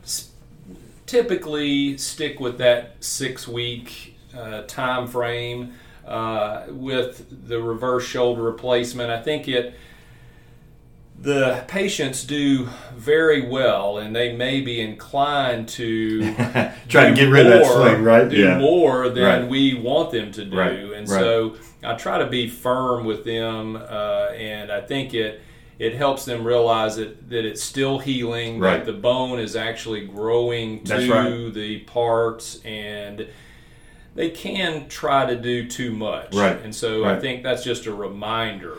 typically 1.05 1.97
stick 1.97 2.39
with 2.39 2.57
that 2.57 2.95
six 3.03 3.47
week 3.47 4.17
uh, 4.35 4.63
time 4.63 5.07
frame 5.07 5.73
uh, 6.05 6.63
with 6.69 7.47
the 7.47 7.61
reverse 7.61 8.05
shoulder 8.05 8.41
replacement. 8.41 9.09
I 9.09 9.21
think 9.21 9.47
it 9.47 9.75
the 11.23 11.63
patients 11.69 12.25
do 12.25 12.67
very 12.95 13.47
well, 13.47 13.97
and 13.97 14.13
they 14.13 14.35
may 14.35 14.59
be 14.59 14.81
inclined 14.81 15.69
to 15.69 16.33
try 16.89 17.09
to 17.09 17.15
get 17.15 17.29
rid 17.29 17.47
more, 17.47 17.55
of 17.55 17.59
that 17.61 17.65
sling, 17.65 18.03
right? 18.03 18.27
Do 18.27 18.35
yeah. 18.35 18.59
more 18.59 19.07
than 19.07 19.23
right. 19.23 19.49
we 19.49 19.73
want 19.73 20.11
them 20.11 20.33
to 20.33 20.43
do, 20.43 20.57
right. 20.57 20.77
and 20.77 21.07
right. 21.07 21.19
so 21.19 21.55
I 21.81 21.93
try 21.93 22.17
to 22.17 22.27
be 22.27 22.49
firm 22.49 23.05
with 23.05 23.23
them, 23.23 23.77
uh, 23.77 24.31
and 24.35 24.69
I 24.69 24.81
think 24.81 25.13
it 25.13 25.41
it 25.79 25.95
helps 25.95 26.25
them 26.25 26.43
realize 26.43 26.97
that, 26.97 27.29
that 27.29 27.45
it's 27.45 27.63
still 27.63 27.99
healing, 27.99 28.59
right. 28.59 28.77
that 28.77 28.85
the 28.85 28.97
bone 28.97 29.39
is 29.39 29.55
actually 29.55 30.05
growing 30.05 30.83
to 30.83 31.51
the 31.51 31.79
parts, 31.79 32.59
and 32.65 33.27
they 34.13 34.29
can 34.29 34.89
try 34.89 35.25
to 35.25 35.37
do 35.37 35.67
too 35.67 35.95
much. 35.95 36.35
Right. 36.35 36.61
And 36.61 36.75
so. 36.75 37.05
I 37.05 37.19
think 37.19 37.43
that's 37.43 37.63
just 37.63 37.85
a 37.85 37.93
reminder. 37.93 38.77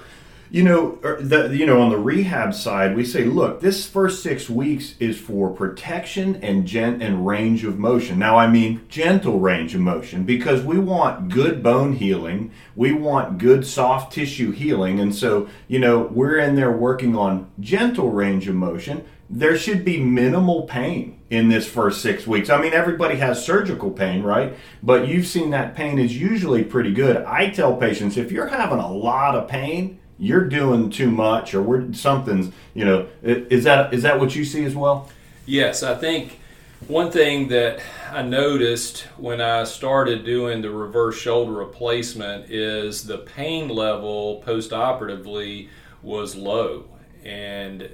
You 0.51 0.63
know, 0.63 0.99
er, 1.03 1.19
the, 1.21 1.57
you 1.57 1.67
know, 1.67 1.81
on 1.81 1.91
the 1.91 1.99
rehab 1.99 2.55
side, 2.55 2.95
we 2.95 3.05
say, 3.05 3.25
look, 3.25 3.61
this 3.61 3.87
first 3.87 4.23
six 4.23 4.49
weeks 4.49 4.95
is 5.01 5.19
for 5.19 5.51
protection 5.51 6.37
and 6.37 6.67
gent 6.67 7.03
and 7.03 7.27
range 7.27 7.65
of 7.65 7.79
motion. 7.79 8.19
Now, 8.19 8.37
I 8.37 8.47
mean 8.47 8.83
gentle 8.89 9.41
range 9.41 9.75
of 9.75 9.81
motion 9.81 10.25
because 10.25 10.63
we 10.63 10.79
want 10.79 11.29
good 11.31 11.63
bone 11.63 11.95
healing, 11.95 12.53
we 12.77 12.93
want 12.93 13.39
good 13.39 13.67
soft 13.67 14.13
tissue 14.13 14.53
healing, 14.53 15.01
and 15.01 15.15
so 15.15 15.49
you 15.67 15.79
know 15.79 16.03
we're 16.03 16.39
in 16.39 16.55
there 16.55 16.73
working 16.73 17.17
on 17.17 17.51
gentle 17.59 18.11
range 18.11 18.47
of 18.47 18.55
motion. 18.55 19.05
There 19.31 19.57
should 19.57 19.85
be 19.85 19.99
minimal 19.99 20.63
pain 20.63 21.21
in 21.31 21.49
this 21.49 21.67
first 21.67 22.03
six 22.03 22.27
weeks. 22.27 22.51
I 22.51 22.61
mean, 22.61 22.75
everybody 22.75 23.17
has 23.17 23.45
surgical 23.45 23.91
pain, 23.91 24.23
right? 24.23 24.57
But 24.83 25.09
you've 25.09 25.27
seen 25.27 25.51
that 25.51 25.75
pain 25.75 25.99
is 25.99 26.17
usually 26.17 26.63
pretty 26.63 26.93
good. 26.93 27.25
I 27.25 27.51
tell 27.51 27.77
patients 27.77 28.17
if 28.17 28.31
you're 28.31 28.49
having 28.49 28.79
a 28.79 28.93
lot 28.93 29.35
of 29.35 29.49
pain 29.49 29.99
you're 30.19 30.45
doing 30.45 30.91
too 30.91 31.11
much 31.11 31.55
or 31.55 31.63
we're 31.63 31.93
something's 31.93 32.53
you 32.73 32.85
know 32.85 33.07
is 33.23 33.65
that 33.65 33.93
is 33.93 34.03
that 34.03 34.19
what 34.19 34.35
you 34.35 34.45
see 34.45 34.65
as 34.65 34.75
well 34.75 35.09
yes 35.47 35.83
i 35.83 35.95
think 35.95 36.39
one 36.87 37.11
thing 37.11 37.49
that 37.49 37.81
i 38.13 38.23
noticed 38.23 39.03
when 39.17 39.41
i 39.41 39.65
started 39.65 40.25
doing 40.25 40.63
the 40.63 40.71
reverse 40.71 41.17
shoulder 41.17 41.53
replacement 41.53 42.49
is 42.51 43.05
the 43.07 43.19
pain 43.19 43.69
level 43.69 44.41
post-operatively 44.45 45.69
was 46.03 46.37
low 46.37 46.85
and 47.25 47.89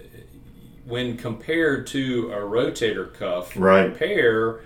when 0.85 1.17
compared 1.17 1.87
to 1.87 2.31
a 2.33 2.39
rotator 2.39 3.13
cuff 3.15 3.57
right. 3.57 3.85
repair 3.85 4.61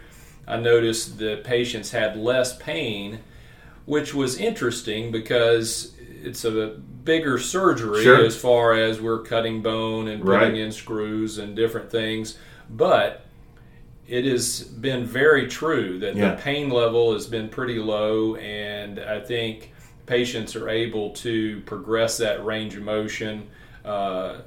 i 0.48 0.56
noticed 0.56 1.18
the 1.18 1.40
patients 1.44 1.92
had 1.92 2.16
less 2.16 2.56
pain 2.56 3.20
which 3.86 4.14
was 4.14 4.38
interesting 4.38 5.12
because 5.12 5.94
it's 6.24 6.44
a 6.44 6.68
bigger 7.04 7.38
surgery 7.38 8.02
sure. 8.02 8.24
as 8.24 8.36
far 8.36 8.72
as 8.72 9.00
we're 9.00 9.22
cutting 9.22 9.62
bone 9.62 10.08
and 10.08 10.24
putting 10.24 10.52
right. 10.52 10.54
in 10.54 10.72
screws 10.72 11.38
and 11.38 11.54
different 11.54 11.90
things, 11.90 12.38
but 12.70 13.24
it 14.06 14.24
has 14.24 14.60
been 14.60 15.04
very 15.04 15.46
true 15.48 15.98
that 15.98 16.16
yeah. 16.16 16.34
the 16.34 16.42
pain 16.42 16.70
level 16.70 17.12
has 17.12 17.26
been 17.26 17.48
pretty 17.48 17.78
low, 17.78 18.36
and 18.36 18.98
I 19.00 19.20
think 19.20 19.72
patients 20.06 20.54
are 20.56 20.68
able 20.68 21.10
to 21.10 21.60
progress 21.62 22.18
that 22.18 22.44
range 22.44 22.76
of 22.76 22.82
motion 22.82 23.48
uh, 23.84 24.40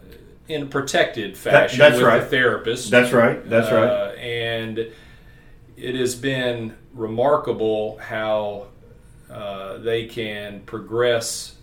in 0.47 0.63
a 0.63 0.65
protected 0.65 1.37
fashion 1.37 1.79
that, 1.79 1.89
that's 1.89 1.97
with 1.97 2.07
right. 2.07 2.19
the 2.19 2.25
therapist. 2.25 2.91
That's 2.91 3.11
right. 3.11 3.47
That's 3.49 3.71
right. 3.71 3.89
Uh, 3.89 4.11
and 4.13 4.91
it 5.75 5.95
has 5.95 6.15
been 6.15 6.75
remarkable 6.93 7.97
how 7.97 8.67
uh, 9.29 9.77
they 9.77 10.05
can 10.05 10.61
progress 10.61 11.56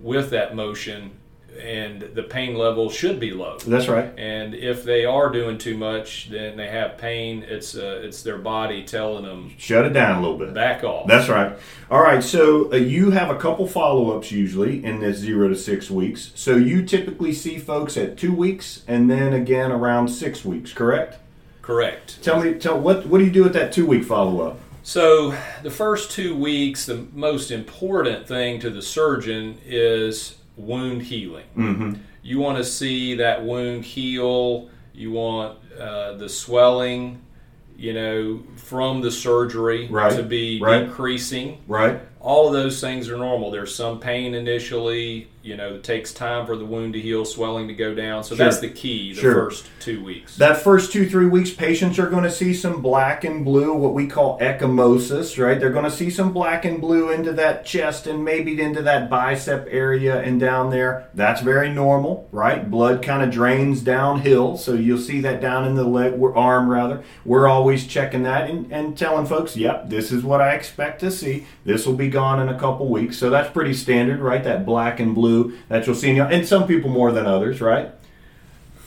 with 0.00 0.30
that 0.30 0.54
motion 0.54 1.12
and 1.60 2.02
the 2.14 2.22
pain 2.22 2.54
level 2.54 2.90
should 2.90 3.18
be 3.20 3.30
low. 3.30 3.58
That's 3.58 3.88
right. 3.88 4.12
And 4.18 4.54
if 4.54 4.84
they 4.84 5.04
are 5.04 5.30
doing 5.30 5.58
too 5.58 5.76
much, 5.76 6.28
then 6.30 6.56
they 6.56 6.68
have 6.68 6.98
pain. 6.98 7.44
It's 7.48 7.76
uh, 7.76 8.00
it's 8.02 8.22
their 8.22 8.38
body 8.38 8.84
telling 8.84 9.24
them 9.24 9.52
shut 9.58 9.84
it 9.84 9.92
down 9.92 10.18
a 10.18 10.20
little 10.20 10.38
bit. 10.38 10.54
Back 10.54 10.84
off. 10.84 11.06
That's 11.06 11.28
right. 11.28 11.56
All 11.90 12.00
right. 12.00 12.22
So 12.22 12.72
uh, 12.72 12.76
you 12.76 13.10
have 13.10 13.30
a 13.30 13.38
couple 13.38 13.66
follow 13.66 14.16
ups 14.16 14.30
usually 14.32 14.84
in 14.84 15.00
this 15.00 15.18
zero 15.18 15.48
to 15.48 15.56
six 15.56 15.90
weeks. 15.90 16.32
So 16.34 16.56
you 16.56 16.84
typically 16.84 17.32
see 17.32 17.58
folks 17.58 17.96
at 17.96 18.16
two 18.16 18.34
weeks 18.34 18.82
and 18.86 19.10
then 19.10 19.32
again 19.32 19.72
around 19.72 20.08
six 20.08 20.44
weeks. 20.44 20.72
Correct. 20.72 21.18
Correct. 21.62 22.22
Tell 22.22 22.42
me. 22.42 22.54
Tell 22.54 22.78
what 22.78 23.06
what 23.06 23.18
do 23.18 23.24
you 23.24 23.32
do 23.32 23.42
with 23.44 23.54
that 23.54 23.72
two 23.72 23.86
week 23.86 24.04
follow 24.04 24.40
up? 24.40 24.60
So, 24.86 25.36
the 25.64 25.70
first 25.70 26.12
two 26.12 26.36
weeks, 26.36 26.86
the 26.86 27.08
most 27.12 27.50
important 27.50 28.28
thing 28.28 28.60
to 28.60 28.70
the 28.70 28.80
surgeon 28.80 29.58
is 29.66 30.36
wound 30.56 31.02
healing. 31.02 31.46
Mm-hmm. 31.56 32.00
You 32.22 32.38
want 32.38 32.58
to 32.58 32.64
see 32.64 33.16
that 33.16 33.44
wound 33.44 33.84
heal. 33.84 34.70
You 34.94 35.10
want 35.10 35.58
uh, 35.76 36.12
the 36.12 36.28
swelling, 36.28 37.20
you 37.76 37.94
know, 37.94 38.44
from 38.54 39.00
the 39.00 39.10
surgery 39.10 39.88
right. 39.88 40.16
to 40.16 40.22
be 40.22 40.60
right. 40.62 40.86
decreasing. 40.86 41.64
Right. 41.66 42.00
All 42.20 42.46
of 42.46 42.52
those 42.52 42.80
things 42.80 43.08
are 43.08 43.18
normal. 43.18 43.50
There's 43.50 43.74
some 43.74 43.98
pain 43.98 44.34
initially. 44.34 45.28
You 45.46 45.56
know, 45.56 45.76
it 45.76 45.84
takes 45.84 46.12
time 46.12 46.44
for 46.44 46.56
the 46.56 46.64
wound 46.64 46.94
to 46.94 47.00
heal, 47.00 47.24
swelling 47.24 47.68
to 47.68 47.74
go 47.74 47.94
down. 47.94 48.24
So 48.24 48.34
sure. 48.34 48.44
that's 48.44 48.58
the 48.58 48.68
key. 48.68 49.14
The 49.14 49.20
sure. 49.20 49.34
first 49.34 49.68
two 49.78 50.02
weeks. 50.02 50.36
That 50.38 50.56
first 50.56 50.92
two 50.92 51.08
three 51.08 51.26
weeks, 51.26 51.50
patients 51.50 52.00
are 52.00 52.10
going 52.10 52.24
to 52.24 52.32
see 52.32 52.52
some 52.52 52.82
black 52.82 53.22
and 53.22 53.44
blue, 53.44 53.72
what 53.72 53.94
we 53.94 54.08
call 54.08 54.40
ecchymosis. 54.40 55.40
Right? 55.40 55.60
They're 55.60 55.70
going 55.70 55.84
to 55.84 55.90
see 55.90 56.10
some 56.10 56.32
black 56.32 56.64
and 56.64 56.80
blue 56.80 57.10
into 57.10 57.32
that 57.34 57.64
chest 57.64 58.08
and 58.08 58.24
maybe 58.24 58.60
into 58.60 58.82
that 58.82 59.08
bicep 59.08 59.68
area 59.70 60.20
and 60.20 60.40
down 60.40 60.70
there. 60.70 61.08
That's 61.14 61.42
very 61.42 61.72
normal, 61.72 62.28
right? 62.32 62.68
Blood 62.68 63.00
kind 63.00 63.22
of 63.22 63.30
drains 63.30 63.82
downhill, 63.82 64.56
so 64.56 64.74
you'll 64.74 64.98
see 64.98 65.20
that 65.20 65.40
down 65.40 65.64
in 65.64 65.76
the 65.76 65.84
leg, 65.84 66.20
arm 66.34 66.68
rather. 66.68 67.04
We're 67.24 67.46
always 67.46 67.86
checking 67.86 68.24
that 68.24 68.50
and, 68.50 68.72
and 68.72 68.98
telling 68.98 69.26
folks, 69.26 69.56
yep, 69.56 69.88
this 69.90 70.10
is 70.10 70.24
what 70.24 70.40
I 70.40 70.54
expect 70.54 70.98
to 71.00 71.10
see. 71.12 71.46
This 71.64 71.86
will 71.86 71.94
be 71.94 72.08
gone 72.08 72.40
in 72.40 72.48
a 72.48 72.58
couple 72.58 72.88
weeks. 72.88 73.16
So 73.16 73.30
that's 73.30 73.52
pretty 73.52 73.74
standard, 73.74 74.18
right? 74.18 74.42
That 74.42 74.66
black 74.66 74.98
and 74.98 75.14
blue 75.14 75.35
that 75.68 75.86
you'll 75.86 75.96
see 75.96 76.10
in 76.10 76.20
and 76.20 76.46
some 76.46 76.66
people 76.66 76.90
more 76.90 77.12
than 77.12 77.26
others, 77.26 77.60
right? 77.60 77.90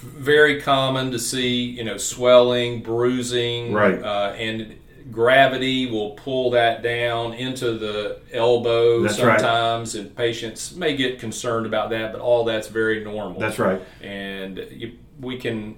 Very 0.01 0.61
common 0.61 1.11
to 1.11 1.19
see, 1.19 1.63
you 1.63 1.83
know, 1.83 1.97
swelling, 1.97 2.81
bruising, 2.81 3.73
right, 3.73 4.01
uh, 4.01 4.33
and 4.37 4.77
gravity 5.11 5.89
will 5.89 6.11
pull 6.11 6.51
that 6.51 6.81
down 6.83 7.33
into 7.33 7.77
the 7.77 8.19
elbow 8.31 9.01
that's 9.01 9.17
sometimes, 9.17 9.95
right. 9.95 10.05
and 10.05 10.15
patients 10.15 10.75
may 10.75 10.95
get 10.95 11.19
concerned 11.19 11.65
about 11.65 11.89
that, 11.89 12.13
but 12.13 12.21
all 12.21 12.45
that's 12.45 12.67
very 12.67 13.03
normal. 13.03 13.39
That's 13.39 13.59
right, 13.59 13.81
and 14.01 14.57
you, 14.71 14.97
we 15.19 15.37
can 15.37 15.77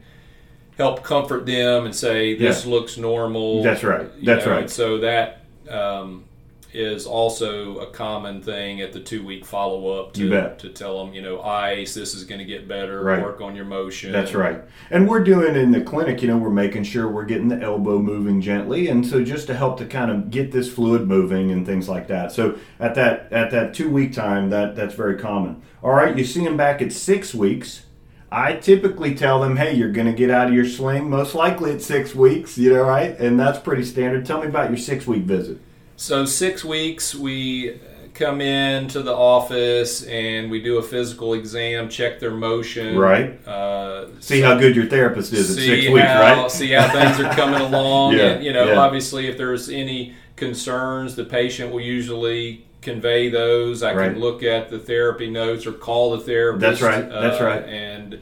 help 0.78 1.04
comfort 1.04 1.46
them 1.46 1.86
and 1.86 1.96
say 1.96 2.36
this 2.36 2.66
yeah. 2.66 2.72
looks 2.72 2.98
normal. 2.98 3.64
That's 3.64 3.84
right. 3.84 4.10
That's 4.24 4.46
know, 4.46 4.52
right. 4.52 4.70
so 4.70 5.00
that 5.00 5.46
um, 5.70 6.26
is 6.74 7.06
also 7.06 7.80
a 7.80 7.92
common 7.92 8.42
thing 8.42 8.82
at 8.82 8.94
the 8.94 9.00
two 9.00 9.24
week 9.26 9.46
follow 9.46 10.00
up 10.00 10.14
to, 10.14 10.56
to 10.58 10.70
tell 10.70 11.04
them, 11.04 11.14
you 11.14 11.22
know, 11.22 11.42
ice, 11.42 11.94
this 11.94 12.14
is 12.14 12.24
going 12.24 12.40
to 12.40 12.46
get 12.46 12.68
better, 12.68 13.04
right. 13.04 13.22
work 13.22 13.42
on 13.42 13.56
your 13.56 13.66
motion. 13.66 14.12
That's 14.12 14.34
right. 14.34 14.62
And 14.90 15.08
we're 15.08 15.24
doing 15.24 15.56
in 15.56 15.72
the 15.72 15.82
clinic, 15.82 16.22
you 16.22 16.28
know, 16.28 16.38
we're 16.38 16.50
making 16.50 16.84
sure 16.84 17.10
we're 17.10 17.26
getting 17.26 17.50
the 17.50 17.62
elbow 17.62 18.00
moving 18.00 18.42
gently. 18.42 18.88
And 18.88 19.06
so 19.06 19.24
just 19.24 19.48
to 19.48 19.56
help 19.56 19.78
to 19.80 19.86
kind 19.86 20.10
of 20.10 20.32
get 20.32 20.52
this 20.52 20.72
fluid 20.72 21.08
moving 21.08 21.52
and 21.52 21.66
things 21.66 21.90
like 21.90 22.08
that. 22.08 22.32
So 22.32 22.58
at 22.80 22.96
that 22.96 23.32
at 23.32 23.52
that 23.52 23.74
two 23.74 23.90
week 23.90 24.14
time, 24.14 24.50
that 24.50 24.76
that's 24.76 24.96
very 24.96 25.18
common. 25.18 25.62
All 25.84 25.92
right, 25.92 26.18
you 26.18 26.24
see 26.24 26.44
them 26.44 26.58
back 26.58 26.82
at 26.82 26.94
six 26.94 27.34
weeks. 27.34 27.86
I 28.32 28.54
typically 28.54 29.14
tell 29.14 29.42
them, 29.42 29.58
hey, 29.58 29.74
you're 29.74 29.92
going 29.92 30.08
to 30.08 30.14
get 30.14 30.32
out 30.32 30.48
of 30.48 30.54
your 30.54 30.66
sling 30.66 31.10
most 31.10 31.36
likely 31.36 31.74
at 31.74 31.82
six 31.82 32.16
weeks, 32.16 32.58
you 32.58 32.72
know, 32.72 32.84
right? 32.84 33.20
And 33.20 33.38
that's 33.38 33.60
pretty 33.60 33.84
standard. 33.84 34.26
Tell 34.26 34.40
me 34.40 34.48
about 34.48 34.70
your 34.70 34.78
six 34.78 35.06
week 35.06 35.24
visit. 35.24 35.60
So 36.02 36.26
six 36.26 36.66
weeks, 36.66 37.14
we 37.14 37.80
come 38.16 38.42
in 38.42 38.88
to 38.88 39.04
the 39.04 39.14
office 39.14 40.02
and 40.02 40.50
we 40.50 40.60
do 40.60 40.80
a 40.80 40.82
physical 40.82 41.36
exam, 41.36 41.90
check 41.90 42.20
their 42.20 42.32
motion. 42.32 42.98
Right. 42.98 43.48
Uh, 43.48 44.08
see 44.20 44.42
so 44.42 44.48
how 44.48 44.58
good 44.58 44.76
your 44.76 44.88
therapist 44.88 45.32
is 45.32 45.52
at 45.52 45.64
six 45.64 45.86
how, 45.86 45.94
weeks, 45.94 46.04
right? 46.04 46.50
See 46.52 46.72
how 46.72 46.92
things 46.92 47.20
are 47.20 47.32
coming 47.36 47.62
along. 47.62 48.14
yeah, 48.18 48.32
and, 48.32 48.44
you 48.44 48.52
know, 48.52 48.72
yeah. 48.72 48.80
obviously, 48.80 49.28
if 49.28 49.38
there's 49.38 49.70
any 49.70 50.16
concerns, 50.38 51.16
the 51.16 51.24
patient 51.24 51.72
will 51.72 51.82
usually 51.82 52.66
convey 52.82 53.30
those. 53.30 53.84
I 53.84 53.94
Right. 53.94 54.12
can 54.12 54.20
look 54.20 54.42
at 54.42 54.72
the 54.72 54.80
therapy 54.80 55.30
notes 55.30 55.68
or 55.68 55.72
call 55.72 56.18
the 56.18 56.24
therapist. 56.24 56.62
That's 56.62 56.82
right. 56.82 57.08
That's 57.08 57.40
uh, 57.40 57.46
right. 57.46 57.64
And 57.64 58.20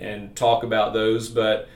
and 0.00 0.34
talk 0.34 0.64
about 0.64 0.94
those. 0.94 1.28
But 1.28 1.68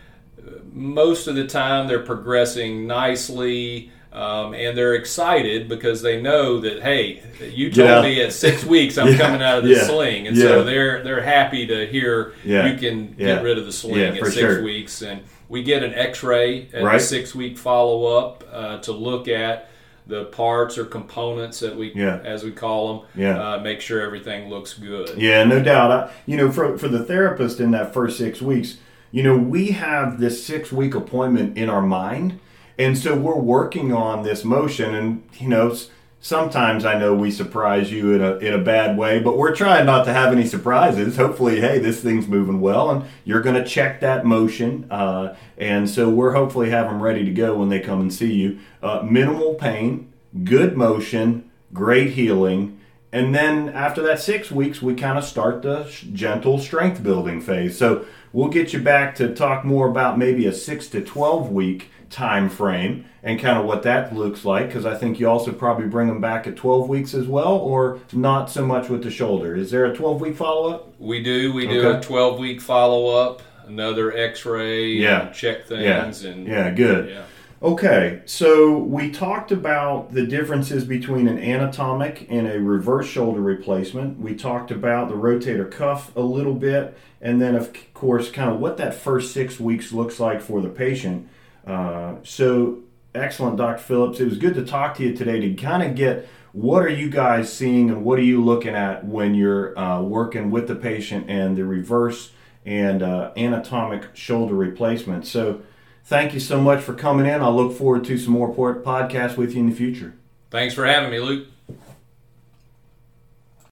most 0.72 1.28
of 1.28 1.36
the 1.36 1.46
time, 1.46 1.86
they're 1.86 2.00
progressing 2.00 2.88
nicely. 2.88 3.92
Um, 4.14 4.54
and 4.54 4.78
they're 4.78 4.94
excited 4.94 5.68
because 5.68 6.00
they 6.00 6.22
know 6.22 6.60
that 6.60 6.82
hey, 6.82 7.20
you 7.52 7.68
told 7.72 7.88
Yeah. 7.88 8.02
me 8.02 8.22
at 8.22 8.32
six 8.32 8.64
weeks 8.76 8.96
I'm 8.96 9.08
Yeah. 9.08 9.16
coming 9.18 9.42
out 9.42 9.58
of 9.58 9.64
the 9.64 9.70
Yeah. 9.70 9.82
sling, 9.88 10.28
and 10.28 10.38
so 10.38 10.62
they're 10.62 11.02
they're 11.02 11.22
happy 11.22 11.66
to 11.66 11.86
hear 11.86 12.32
you 12.44 12.76
can 12.78 13.14
get 13.18 13.42
rid 13.42 13.58
of 13.58 13.66
the 13.66 13.72
sling 13.72 14.00
at 14.00 14.14
six 14.18 14.34
sure. 14.36 14.62
weeks, 14.62 15.02
and 15.02 15.20
we 15.48 15.62
get 15.64 15.82
an 15.82 15.92
X-ray 15.94 16.68
at 16.72 16.84
Right. 16.84 16.98
the 16.98 17.04
six-week 17.04 17.58
follow-up 17.58 18.44
uh, 18.52 18.78
to 18.78 18.92
look 18.92 19.26
at 19.28 19.68
the 20.06 20.24
parts 20.26 20.78
or 20.78 20.84
components 20.84 21.60
that 21.60 21.74
we, 21.76 21.90
Yeah. 21.94 22.18
as 22.24 22.44
we 22.44 22.50
call 22.50 22.88
them, 23.14 23.22
Yeah. 23.22 23.54
uh, 23.54 23.60
make 23.60 23.80
sure 23.80 24.00
everything 24.00 24.48
looks 24.50 24.74
good. 24.74 25.10
Yeah, 25.16 25.42
no 25.44 25.60
doubt. 25.60 25.90
I, 25.90 26.08
you 26.26 26.36
know, 26.36 26.50
for 26.52 26.78
for 26.78 26.86
the 26.88 27.02
therapist 27.02 27.58
in 27.58 27.72
that 27.72 27.92
first 27.92 28.16
six 28.18 28.40
weeks, 28.40 28.76
you 29.10 29.22
know, 29.24 29.36
we 29.36 29.68
have 29.72 30.20
this 30.20 30.44
six 30.44 30.70
week 30.70 30.94
appointment 30.94 31.58
in 31.58 31.68
our 31.68 31.82
mind, 31.82 32.38
and 32.78 32.96
so 32.96 33.16
we're 33.16 33.36
working 33.36 33.92
on 33.92 34.22
this 34.22 34.44
motion. 34.44 34.94
And 34.94 35.28
you 35.38 35.48
know, 35.48 35.76
sometimes 36.20 36.86
I 36.86 36.98
know 36.98 37.14
we 37.14 37.30
surprise 37.30 37.92
you 37.92 38.14
in 38.14 38.22
a 38.22 38.36
in 38.36 38.54
a 38.54 38.58
bad 38.58 38.96
way, 38.96 39.20
but 39.20 39.36
we're 39.36 39.54
trying 39.54 39.86
not 39.86 40.04
to 40.06 40.12
have 40.12 40.32
any 40.32 40.46
surprises. 40.46 41.16
Hopefully, 41.16 41.60
hey, 41.60 41.78
this 41.78 42.00
thing's 42.00 42.26
moving 42.26 42.60
well, 42.60 42.90
and 42.90 43.04
you're 43.24 43.42
going 43.42 43.62
to 43.62 43.68
check 43.68 44.00
that 44.00 44.24
motion. 44.24 44.86
Uh, 44.90 45.36
and 45.58 45.88
so 45.88 46.08
we're 46.08 46.32
hopefully 46.32 46.70
have 46.70 46.86
them 46.86 47.02
ready 47.02 47.24
to 47.24 47.30
go 47.30 47.56
when 47.56 47.68
they 47.68 47.80
come 47.80 48.00
and 48.00 48.12
see 48.12 48.32
you. 48.32 48.58
Uh, 48.82 49.02
minimal 49.02 49.54
pain, 49.54 50.12
good 50.44 50.76
motion, 50.76 51.50
great 51.72 52.12
healing. 52.12 52.80
And 53.14 53.32
then 53.32 53.68
after 53.68 54.02
that 54.02 54.18
six 54.18 54.50
weeks, 54.50 54.82
we 54.82 54.94
kind 54.96 55.16
of 55.16 55.22
start 55.24 55.62
the 55.62 55.86
sh- 55.88 56.06
gentle 56.12 56.58
strength 56.58 57.00
building 57.00 57.40
phase. 57.40 57.78
So 57.78 58.04
we'll 58.32 58.48
get 58.48 58.72
you 58.72 58.80
back 58.80 59.14
to 59.16 59.32
talk 59.32 59.64
more 59.64 59.88
about 59.88 60.18
maybe 60.18 60.46
a 60.46 60.52
six 60.52 60.88
to 60.88 61.00
12 61.00 61.52
week 61.52 61.90
time 62.10 62.48
frame 62.48 63.04
and 63.22 63.38
kind 63.40 63.56
of 63.56 63.66
what 63.66 63.84
that 63.84 64.12
looks 64.16 64.44
like. 64.44 64.66
Because 64.66 64.84
I 64.84 64.96
think 64.96 65.20
you 65.20 65.28
also 65.28 65.52
probably 65.52 65.86
bring 65.86 66.08
them 66.08 66.20
back 66.20 66.48
at 66.48 66.56
12 66.56 66.88
weeks 66.88 67.14
as 67.14 67.28
well, 67.28 67.52
or 67.56 68.00
not 68.12 68.50
so 68.50 68.66
much 68.66 68.88
with 68.88 69.04
the 69.04 69.12
shoulder. 69.12 69.54
Is 69.54 69.70
there 69.70 69.84
a 69.86 69.94
12 69.94 70.20
week 70.20 70.34
follow 70.36 70.72
up? 70.74 70.92
We 70.98 71.22
do. 71.22 71.52
We 71.52 71.68
do 71.68 71.86
Okay. 71.86 71.98
a 71.98 72.02
12 72.02 72.40
week 72.40 72.60
follow 72.60 73.14
up, 73.16 73.42
another 73.68 74.12
X-ray, 74.16 74.86
Yeah. 74.88 75.26
and 75.26 75.34
check 75.34 75.58
Yeah. 75.70 76.02
things, 76.02 76.24
and 76.24 76.48
Yeah, 76.48 76.70
good. 76.70 77.10
yeah. 77.10 77.20
Okay, 77.64 78.20
so 78.26 78.76
we 78.76 79.10
talked 79.10 79.50
about 79.50 80.12
the 80.12 80.26
differences 80.26 80.84
between 80.84 81.26
an 81.26 81.38
anatomic 81.38 82.26
and 82.28 82.46
a 82.46 82.60
reverse 82.60 83.06
shoulder 83.06 83.40
replacement. 83.40 84.20
We 84.20 84.34
talked 84.34 84.70
about 84.70 85.08
the 85.08 85.14
rotator 85.14 85.70
cuff 85.70 86.14
a 86.14 86.20
little 86.20 86.52
bit, 86.52 86.94
and 87.22 87.40
then, 87.40 87.54
of 87.54 87.72
course, 87.94 88.30
kind 88.30 88.50
of 88.50 88.60
what 88.60 88.76
that 88.76 88.94
first 88.94 89.32
six 89.32 89.58
weeks 89.58 89.92
looks 89.92 90.20
like 90.20 90.42
for 90.42 90.60
the 90.60 90.68
patient. 90.68 91.26
Uh, 91.66 92.16
so, 92.22 92.80
excellent, 93.14 93.56
Dr. 93.56 93.78
Phillips. 93.78 94.20
It 94.20 94.26
was 94.26 94.36
good 94.36 94.56
to 94.56 94.66
talk 94.66 94.96
to 94.96 95.02
you 95.02 95.16
today 95.16 95.40
to 95.40 95.54
kind 95.54 95.82
of 95.82 95.94
get 95.94 96.28
what 96.52 96.82
are 96.82 96.90
you 96.90 97.08
guys 97.08 97.50
seeing 97.50 97.88
and 97.88 98.04
what 98.04 98.18
are 98.18 98.24
you 98.24 98.44
looking 98.44 98.74
at 98.74 99.06
when 99.06 99.34
you're 99.34 99.76
uh, 99.78 100.02
working 100.02 100.50
with 100.50 100.68
the 100.68 100.76
patient 100.76 101.30
and 101.30 101.56
the 101.56 101.64
reverse 101.64 102.32
and 102.66 103.02
uh, 103.02 103.32
anatomic 103.38 104.14
shoulder 104.14 104.54
replacement. 104.54 105.26
So, 105.26 105.62
thank 106.04 106.34
you 106.34 106.40
so 106.40 106.60
much 106.60 106.82
for 106.82 106.94
coming 106.94 107.26
in. 107.26 107.40
I'll 107.40 107.54
look 107.54 107.76
forward 107.76 108.04
to 108.04 108.18
some 108.18 108.32
more 108.32 108.52
podcasts 108.54 109.36
with 109.36 109.54
you 109.54 109.60
in 109.60 109.70
the 109.70 109.74
future. 109.74 110.14
Thanks 110.50 110.74
for 110.74 110.86
having 110.86 111.10
me, 111.10 111.18
Luke. 111.20 111.48